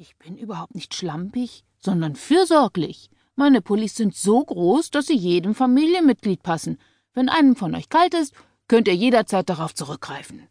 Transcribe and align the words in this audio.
Ich 0.00 0.16
bin 0.16 0.38
überhaupt 0.38 0.76
nicht 0.76 0.94
schlampig, 0.94 1.64
sondern 1.76 2.14
fürsorglich. 2.14 3.10
Meine 3.34 3.60
Pullis 3.60 3.96
sind 3.96 4.14
so 4.14 4.44
groß, 4.44 4.92
dass 4.92 5.06
sie 5.06 5.16
jedem 5.16 5.56
Familienmitglied 5.56 6.44
passen. 6.44 6.78
Wenn 7.14 7.28
einem 7.28 7.56
von 7.56 7.74
euch 7.74 7.88
kalt 7.88 8.14
ist, 8.14 8.32
könnt 8.68 8.86
ihr 8.86 8.94
jederzeit 8.94 9.48
darauf 9.48 9.74
zurückgreifen. 9.74 10.46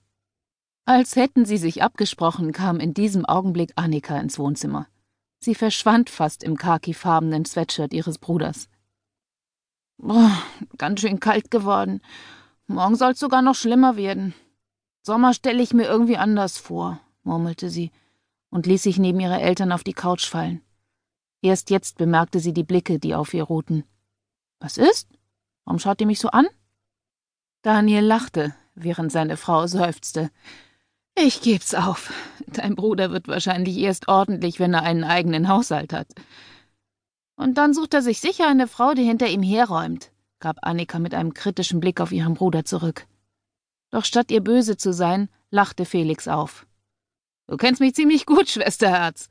Als 0.83 1.15
hätten 1.15 1.46
sie 1.46 1.55
sich 1.55 1.81
abgesprochen, 1.81 2.52
kam 2.52 2.81
in 2.81 2.94
diesem 2.94 3.23
Augenblick 3.23 3.71
Annika 3.78 4.20
ins 4.20 4.38
Wohnzimmer. 4.38 4.88
Sie 5.39 5.55
verschwand 5.55 6.09
fast 6.09 6.43
im 6.43 6.57
khakifarbenen 6.57 7.45
Sweatshirt 7.45 7.93
ihres 7.93 8.18
Bruders. 8.18 8.68
Boah, 9.98 10.43
ganz 10.77 11.00
schön 11.00 11.21
kalt 11.21 11.52
geworden. 11.52 12.02
Morgen 12.66 12.98
soll's 12.98 13.21
sogar 13.21 13.41
noch 13.41 13.55
schlimmer 13.55 13.95
werden. 13.95 14.34
Sommer 15.04 15.34
stelle 15.34 15.64
ich 15.64 15.73
mir 15.73 15.86
irgendwie 15.86 16.18
anders 16.18 16.57
vor, 16.57 17.00
murmelte 17.23 17.70
sie 17.70 17.93
und 18.50 18.66
ließ 18.66 18.84
sich 18.84 18.98
neben 18.98 19.20
ihre 19.20 19.39
Eltern 19.39 19.71
auf 19.71 19.84
die 19.84 19.93
Couch 19.93 20.25
fallen. 20.25 20.61
Erst 21.41 21.70
jetzt 21.70 21.98
bemerkte 21.98 22.40
sie 22.40 22.54
die 22.54 22.63
Blicke, 22.63 22.99
die 22.99 23.16
auf 23.16 23.34
ihr 23.34 23.44
ruhten. 23.44 23.84
Was 24.59 24.77
ist? 24.77 25.09
Warum 25.66 25.80
schaut 25.80 26.02
ihr 26.02 26.08
mich 26.08 26.20
so 26.20 26.30
an? 26.30 26.48
Daniel 27.62 28.04
lachte, 28.04 28.55
während 28.76 29.12
seine 29.12 29.38
Frau 29.38 29.68
seufzte. 29.68 30.31
Ich 31.16 31.41
geb's 31.41 31.73
auf. 31.73 32.13
Dein 32.45 32.76
Bruder 32.76 33.12
wird 33.12 33.27
wahrscheinlich 33.27 33.77
erst 33.77 34.07
ordentlich, 34.07 34.59
wenn 34.59 34.76
er 34.76 34.84
einen 34.84 35.04
eigenen 35.04 35.48
Haushalt 35.48 35.91
hat. 35.91 36.07
Und 37.35 37.57
dann 37.57 37.73
sucht 37.73 37.95
er 37.95 38.04
sich 38.04 38.20
sicher 38.20 38.48
eine 38.48 38.68
Frau, 38.68 38.93
die 38.93 39.04
hinter 39.04 39.27
ihm 39.27 39.41
herräumt, 39.41 40.12
gab 40.40 40.57
Annika 40.62 40.99
mit 40.99 41.16
einem 41.16 41.34
kritischen 41.34 41.79
Blick 41.79 42.02
auf 42.02 42.12
ihren 42.12 42.35
Bruder 42.35 42.66
zurück. 42.66 43.07
Doch 43.90 44.05
statt 44.05 44.29
ihr 44.29 44.41
böse 44.41 44.77
zu 44.77 44.93
sein, 44.93 45.29
lachte 45.49 45.85
Felix 45.85 46.27
auf. 46.27 46.66
Du 47.47 47.57
kennst 47.57 47.79
mich 47.79 47.95
ziemlich 47.95 48.25
gut, 48.25 48.49
Schwesterherz. 48.49 49.29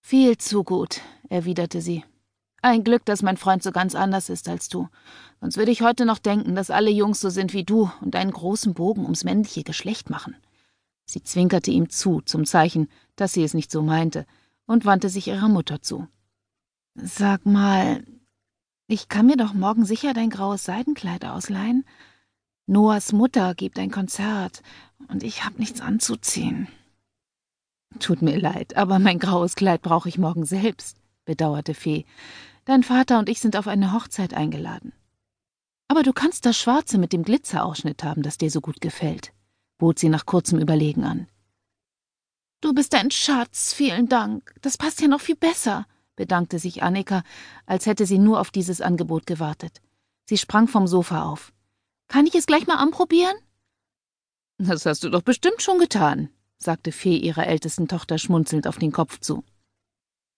Viel 0.00 0.36
zu 0.38 0.64
gut, 0.64 1.00
erwiderte 1.28 1.80
sie. 1.80 2.04
Ein 2.62 2.84
Glück, 2.84 3.04
dass 3.04 3.22
mein 3.22 3.36
Freund 3.36 3.62
so 3.62 3.72
ganz 3.72 3.94
anders 3.94 4.28
ist 4.28 4.48
als 4.48 4.68
du. 4.68 4.88
Sonst 5.40 5.56
würde 5.56 5.72
ich 5.72 5.82
heute 5.82 6.06
noch 6.06 6.18
denken, 6.18 6.54
dass 6.54 6.70
alle 6.70 6.90
Jungs 6.90 7.20
so 7.20 7.28
sind 7.28 7.52
wie 7.52 7.64
du 7.64 7.90
und 8.00 8.14
einen 8.14 8.30
großen 8.30 8.74
Bogen 8.74 9.02
ums 9.02 9.24
männliche 9.24 9.64
Geschlecht 9.64 10.10
machen. 10.10 10.36
Sie 11.04 11.22
zwinkerte 11.22 11.70
ihm 11.70 11.90
zu, 11.90 12.20
zum 12.20 12.46
Zeichen, 12.46 12.88
dass 13.16 13.32
sie 13.32 13.42
es 13.42 13.54
nicht 13.54 13.70
so 13.70 13.82
meinte, 13.82 14.26
und 14.66 14.84
wandte 14.84 15.08
sich 15.08 15.26
ihrer 15.26 15.48
Mutter 15.48 15.82
zu. 15.82 16.06
Sag 16.94 17.44
mal, 17.46 18.04
ich 18.86 19.08
kann 19.08 19.26
mir 19.26 19.36
doch 19.36 19.54
morgen 19.54 19.84
sicher 19.84 20.14
dein 20.14 20.30
graues 20.30 20.64
Seidenkleid 20.64 21.24
ausleihen. 21.24 21.84
Noahs 22.66 23.12
Mutter 23.12 23.54
gibt 23.54 23.78
ein 23.78 23.90
Konzert, 23.90 24.62
und 25.08 25.24
ich 25.24 25.44
hab 25.44 25.58
nichts 25.58 25.80
anzuziehen. 25.80 26.68
Tut 27.98 28.22
mir 28.22 28.38
leid, 28.38 28.76
aber 28.76 28.98
mein 28.98 29.18
graues 29.18 29.54
Kleid 29.54 29.82
brauche 29.82 30.08
ich 30.08 30.18
morgen 30.18 30.44
selbst, 30.44 30.96
bedauerte 31.24 31.74
Fee. 31.74 32.04
Dein 32.64 32.82
Vater 32.82 33.18
und 33.18 33.28
ich 33.28 33.40
sind 33.40 33.56
auf 33.56 33.66
eine 33.66 33.92
Hochzeit 33.92 34.34
eingeladen. 34.34 34.92
Aber 35.88 36.02
du 36.02 36.12
kannst 36.12 36.46
das 36.46 36.56
Schwarze 36.56 36.98
mit 36.98 37.12
dem 37.12 37.22
Glitzerausschnitt 37.22 38.02
haben, 38.02 38.22
das 38.22 38.38
dir 38.38 38.50
so 38.50 38.60
gut 38.60 38.80
gefällt 38.80 39.32
bot 39.82 39.98
sie 39.98 40.10
nach 40.10 40.26
kurzem 40.26 40.60
Überlegen 40.60 41.02
an. 41.02 41.26
Du 42.60 42.72
bist 42.72 42.94
ein 42.94 43.10
Schatz, 43.10 43.72
vielen 43.72 44.08
Dank. 44.08 44.54
Das 44.62 44.78
passt 44.78 45.00
ja 45.00 45.08
noch 45.08 45.20
viel 45.20 45.34
besser, 45.34 45.88
bedankte 46.14 46.60
sich 46.60 46.84
Annika, 46.84 47.24
als 47.66 47.86
hätte 47.86 48.06
sie 48.06 48.18
nur 48.18 48.38
auf 48.38 48.52
dieses 48.52 48.80
Angebot 48.80 49.26
gewartet. 49.26 49.82
Sie 50.26 50.38
sprang 50.38 50.68
vom 50.68 50.86
Sofa 50.86 51.24
auf. 51.24 51.52
Kann 52.06 52.28
ich 52.28 52.36
es 52.36 52.46
gleich 52.46 52.68
mal 52.68 52.76
anprobieren? 52.76 53.34
Das 54.58 54.86
hast 54.86 55.02
du 55.02 55.10
doch 55.10 55.22
bestimmt 55.22 55.62
schon 55.62 55.80
getan, 55.80 56.28
sagte 56.62 56.92
Fee 56.92 57.16
ihrer 57.16 57.46
ältesten 57.46 57.88
Tochter 57.88 58.18
schmunzelnd 58.18 58.66
auf 58.66 58.78
den 58.78 58.92
Kopf 58.92 59.20
zu. 59.20 59.44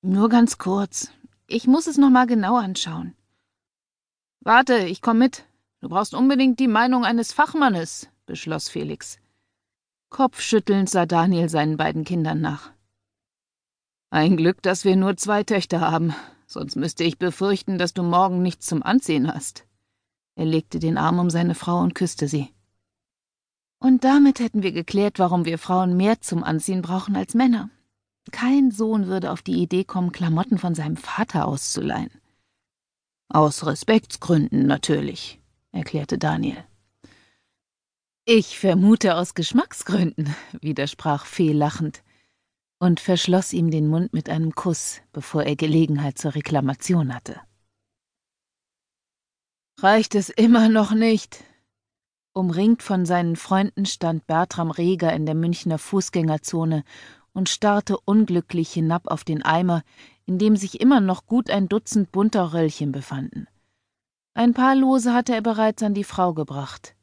Nur 0.03 0.29
ganz 0.29 0.59
kurz. 0.59 1.11
Ich 1.47 1.67
muss 1.67 1.87
es 1.87 1.99
noch 1.99 2.11
mal 2.11 2.27
genau 2.27 2.57
anschauen. 2.57 3.15
Warte, 4.41 4.79
ich 4.79 5.01
komm 5.01 5.19
mit. 5.19 5.45
Du 5.81 5.89
brauchst 5.89 6.15
unbedingt 6.15 6.61
die 6.61 6.69
Meinung 6.69 7.05
eines 7.05 7.33
Fachmannes, 7.33 8.09
beschloss 8.27 8.69
Felix. 8.69 9.19
Kopfschüttelnd 10.11 10.89
sah 10.89 11.07
Daniel 11.07 11.49
seinen 11.49 11.77
beiden 11.77 12.05
Kindern 12.05 12.41
nach. 12.41 12.73
Ein 14.11 14.37
Glück, 14.37 14.63
dass 14.63 14.85
wir 14.85 14.97
nur 14.97 15.17
zwei 15.17 15.43
Töchter 15.43 15.81
haben, 15.81 16.15
sonst 16.47 16.77
müsste 16.77 17.05
ich 17.05 17.19
befürchten, 17.19 17.79
dass 17.79 17.95
du 17.95 18.03
morgen 18.03 18.43
nichts 18.43 18.67
zum 18.67 18.83
Anziehen 18.83 19.33
hast. 19.33 19.67
Er 20.37 20.45
legte 20.45 20.79
den 20.79 20.99
Arm 20.99 21.19
um 21.19 21.31
seine 21.31 21.55
Frau 21.55 21.81
und 21.81 21.95
küsste 21.95 22.29
sie. 22.29 22.51
Und 23.85 24.03
damit 24.03 24.41
hätten 24.41 24.63
wir 24.63 24.73
geklärt, 24.73 25.19
warum 25.19 25.45
wir 25.45 25.59
Frauen 25.59 25.95
mehr 25.95 26.19
zum 26.23 26.43
Anziehen 26.43 26.81
brauchen 26.81 27.17
als 27.17 27.35
Männer. 27.35 27.69
Kein 28.33 28.71
Sohn 28.71 29.09
würde 29.09 29.31
auf 29.31 29.43
die 29.43 29.61
Idee 29.61 29.85
kommen, 29.85 30.11
Klamotten 30.11 30.57
von 30.57 30.75
seinem 30.75 30.97
Vater 30.97 31.47
auszuleihen. 31.47 32.11
Aus 33.29 33.67
Respektsgründen 33.67 34.67
natürlich, 34.67 35.39
erklärte 35.71 36.17
Daniel. 36.17 36.65
Ich 38.25 38.59
vermute 38.59 39.17
aus 39.17 39.35
Geschmacksgründen, 39.35 40.35
widersprach 40.63 41.27
Fee 41.27 41.53
lachend 41.53 42.03
und 42.79 43.01
verschloss 43.01 43.53
ihm 43.53 43.71
den 43.71 43.89
Mund 43.89 44.15
mit 44.15 44.31
einem 44.31 44.55
Kuss, 44.55 45.03
bevor 45.13 45.43
er 45.43 45.57
Gelegenheit 45.57 46.17
zur 46.17 46.35
Reklamation 46.35 47.15
hatte. 47.15 47.39
Reicht 49.79 50.15
es 50.15 50.31
immer 50.31 50.71
noch 50.71 50.93
nicht? 50.93 51.45
Umringt 52.37 52.83
von 52.83 53.07
seinen 53.07 53.37
Freunden 53.37 53.87
stand 53.87 54.27
Bertram 54.27 54.73
Reger 54.73 55.13
in 55.13 55.25
der 55.25 55.37
Münchner 55.37 55.79
Fußgängerzone 55.79 56.83
und 57.33 57.49
starrte 57.49 57.97
unglücklich 58.05 58.73
hinab 58.73 59.07
auf 59.07 59.23
den 59.23 59.45
Eimer, 59.45 59.85
in 60.27 60.39
dem 60.41 60.57
sich 60.57 60.81
immer 60.81 60.99
noch 60.99 61.27
gut 61.27 61.49
ein 61.49 61.69
Dutzend 61.69 62.11
bunter 62.11 62.53
Röllchen 62.53 62.91
befanden. 62.91 63.47
Ein 64.35 64.53
paar 64.53 64.75
Lose 64.75 65.15
hatte 65.15 65.33
er 65.33 65.43
bereits 65.43 65.85
an 65.85 65.95
die 65.95 66.03
Frau 66.03 66.35
gebracht. 66.35 66.97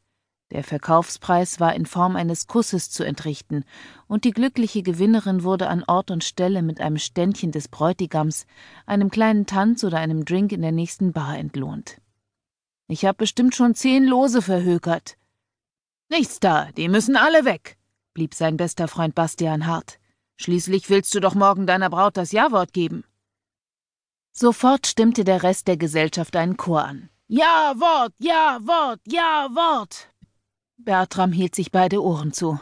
Der 0.52 0.66
Verkaufspreis 0.66 1.62
war 1.62 1.74
in 1.75 1.86
Form 1.86 2.18
eines 2.18 2.47
Kusses 2.47 2.90
zu 2.90 3.06
entrichten, 3.06 3.64
und 4.08 4.25
die 4.25 4.31
glückliche 4.31 4.84
Gewinnerin 4.84 5.44
wurde 5.44 5.70
an 5.70 5.86
Ort 5.88 6.12
und 6.12 6.25
Stelle 6.25 6.62
mit 6.62 6.81
einem 6.81 6.97
Ständchen 6.97 7.53
des 7.53 7.70
Bräutigams, 7.70 8.47
einem 8.86 9.09
kleinen 9.09 9.46
Tanz 9.46 9.86
oder 9.86 10.00
einem 10.00 10.25
Drink 10.25 10.52
in 10.52 10.62
der 10.62 10.74
nächsten 10.74 11.14
Bar 11.14 11.38
entlohnt. 11.38 12.02
Ich 12.90 13.06
hab 13.06 13.16
bestimmt 13.16 13.56
schon 13.56 13.75
zehn 13.75 14.03
Lose 14.03 14.41
verhökert. 14.41 15.16
Nichts 16.11 16.41
da, 16.41 16.69
die 16.73 16.89
müssen 16.89 17.16
alle 17.16 17.45
weg, 17.45 17.77
blieb 18.13 18.33
sein 18.33 18.57
bester 18.57 18.89
Freund 18.89 19.16
Bastian 19.16 19.66
hart. 19.66 19.97
Schließlich 20.35 20.89
willst 20.89 21.16
du 21.16 21.22
doch 21.22 21.35
morgen 21.35 21.66
deiner 21.66 21.89
Braut 21.89 22.17
das 22.17 22.33
Ja-Wort 22.33 22.73
geben. 22.73 23.05
Sofort 24.33 24.88
stimmte 24.88 25.23
der 25.23 25.41
Rest 25.41 25.69
der 25.69 25.77
Gesellschaft 25.77 26.35
einen 26.35 26.57
Chor 26.57 26.83
an. 26.83 27.09
Ja, 27.29 27.75
Wort, 27.77 28.13
ja, 28.19 28.59
Wort, 28.61 28.99
ja, 29.07 29.47
Wort, 29.53 30.09
Bertram 30.75 31.31
hielt 31.31 31.55
sich 31.55 31.72
beide 31.72 32.03
Ohren 32.03 32.33
zu. 32.33 32.59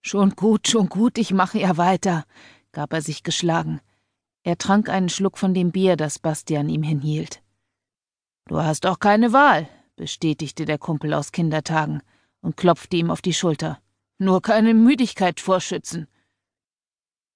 Schon 0.00 0.36
gut, 0.36 0.68
schon 0.68 0.88
gut, 0.88 1.18
ich 1.18 1.32
mache 1.32 1.58
ja 1.58 1.76
weiter, 1.76 2.24
gab 2.70 2.92
er 2.92 3.02
sich 3.02 3.24
geschlagen. 3.24 3.80
Er 4.44 4.56
trank 4.56 4.88
einen 4.88 5.08
Schluck 5.08 5.36
von 5.36 5.52
dem 5.52 5.72
Bier, 5.72 5.96
das 5.96 6.20
Bastian 6.20 6.68
ihm 6.68 6.84
hinhielt. 6.84 7.42
Du 8.46 8.62
hast 8.62 8.86
auch 8.86 9.00
keine 9.00 9.32
Wahl, 9.32 9.68
bestätigte 9.96 10.64
der 10.64 10.78
Kumpel 10.78 11.12
aus 11.12 11.32
Kindertagen 11.32 12.00
und 12.44 12.56
klopfte 12.56 12.96
ihm 12.96 13.10
auf 13.10 13.22
die 13.22 13.32
Schulter. 13.32 13.78
Nur 14.18 14.42
keine 14.42 14.74
Müdigkeit 14.74 15.40
vorschützen. 15.40 16.06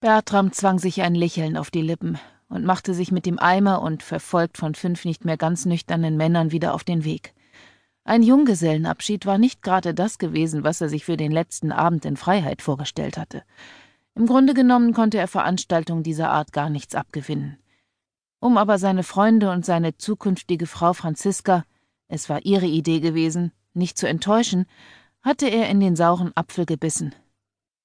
Bertram 0.00 0.52
zwang 0.52 0.78
sich 0.78 1.02
ein 1.02 1.14
Lächeln 1.14 1.56
auf 1.56 1.70
die 1.70 1.82
Lippen 1.82 2.18
und 2.48 2.64
machte 2.64 2.94
sich 2.94 3.10
mit 3.10 3.26
dem 3.26 3.38
Eimer 3.38 3.82
und 3.82 4.02
verfolgt 4.02 4.58
von 4.58 4.74
fünf 4.74 5.04
nicht 5.04 5.24
mehr 5.24 5.36
ganz 5.36 5.64
nüchternen 5.64 6.16
Männern 6.16 6.52
wieder 6.52 6.74
auf 6.74 6.84
den 6.84 7.04
Weg. 7.04 7.34
Ein 8.04 8.22
Junggesellenabschied 8.22 9.26
war 9.26 9.38
nicht 9.38 9.62
gerade 9.62 9.92
das 9.92 10.18
gewesen, 10.18 10.62
was 10.62 10.80
er 10.80 10.88
sich 10.88 11.04
für 11.04 11.16
den 11.16 11.32
letzten 11.32 11.72
Abend 11.72 12.04
in 12.04 12.16
Freiheit 12.16 12.62
vorgestellt 12.62 13.18
hatte. 13.18 13.42
Im 14.14 14.26
Grunde 14.26 14.54
genommen 14.54 14.92
konnte 14.92 15.18
er 15.18 15.28
Veranstaltungen 15.28 16.02
dieser 16.02 16.30
Art 16.30 16.52
gar 16.52 16.70
nichts 16.70 16.94
abgewinnen. 16.94 17.58
Um 18.40 18.56
aber 18.56 18.78
seine 18.78 19.02
Freunde 19.02 19.50
und 19.50 19.64
seine 19.64 19.96
zukünftige 19.96 20.66
Frau 20.66 20.92
Franziska, 20.92 21.64
es 22.08 22.28
war 22.28 22.44
ihre 22.44 22.66
Idee 22.66 23.00
gewesen, 23.00 23.52
nicht 23.78 23.96
zu 23.96 24.06
enttäuschen, 24.06 24.66
hatte 25.22 25.46
er 25.46 25.68
in 25.68 25.80
den 25.80 25.96
sauren 25.96 26.32
Apfel 26.34 26.66
gebissen. 26.66 27.14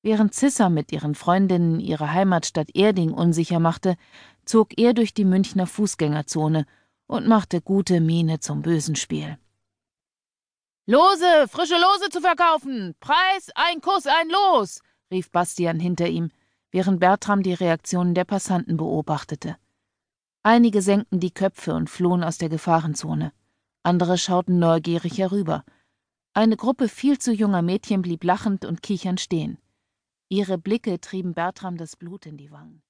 Während 0.02 0.34
Zissa 0.34 0.70
mit 0.70 0.92
ihren 0.92 1.16
Freundinnen 1.16 1.80
ihre 1.80 2.12
Heimatstadt 2.12 2.76
Erding 2.76 3.12
unsicher 3.12 3.60
machte, 3.60 3.96
zog 4.44 4.78
er 4.78 4.94
durch 4.94 5.14
die 5.14 5.24
Münchner 5.24 5.66
Fußgängerzone 5.66 6.66
und 7.08 7.28
machte 7.28 7.62
gute 7.62 8.02
Miene 8.02 8.40
zum 8.40 8.62
bösen 8.62 8.98
Spiel. 8.98 9.38
Lose, 10.86 11.48
frische 11.48 11.76
Lose 11.76 12.10
zu 12.10 12.20
verkaufen. 12.20 12.96
Preis, 13.00 13.50
ein 13.56 13.80
Kuss, 13.80 14.06
ein 14.06 14.30
Los, 14.30 14.82
rief 15.10 15.32
Bastian 15.32 15.80
hinter 15.80 16.08
ihm, 16.08 16.30
während 16.72 17.00
Bertram 17.00 17.42
die 17.42 17.54
Reaktionen 17.54 18.14
der 18.14 18.26
Passanten 18.26 18.76
beobachtete. 18.76 19.56
Einige 20.44 20.82
senkten 20.82 21.22
die 21.22 21.32
Köpfe 21.32 21.74
und 21.74 21.90
flohen 21.90 22.22
aus 22.22 22.38
der 22.38 22.50
Gefahrenzone. 22.50 23.32
Andere 23.84 24.18
schauten 24.18 24.60
neugierig 24.60 25.18
herüber. 25.18 25.64
Eine 26.36 26.58
Gruppe 26.58 26.90
viel 26.90 27.20
zu 27.20 27.32
junger 27.32 27.62
Mädchen 27.62 28.02
blieb 28.02 28.24
lachend 28.24 28.66
und 28.66 28.82
kichernd 28.82 29.22
stehen. 29.22 29.60
Ihre 30.30 30.58
Blicke 30.58 31.00
trieben 31.00 31.36
Bertram 31.36 31.78
das 31.78 31.96
Blut 31.96 32.26
in 32.26 32.38
die 32.38 32.50
Wangen. 32.52 32.84